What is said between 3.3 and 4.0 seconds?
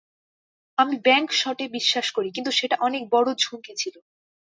ঝুঁকি ছিল।